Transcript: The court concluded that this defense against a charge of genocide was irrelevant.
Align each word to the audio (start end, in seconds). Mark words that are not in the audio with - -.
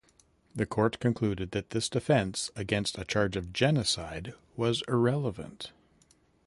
The 0.55 0.65
court 0.65 0.99
concluded 0.99 1.51
that 1.51 1.69
this 1.69 1.87
defense 1.87 2.49
against 2.55 2.97
a 2.97 3.05
charge 3.05 3.35
of 3.35 3.53
genocide 3.53 4.33
was 4.57 4.81
irrelevant. 4.87 5.73